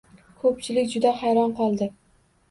[0.43, 1.89] Koʻpchilik juda hayron qoldi.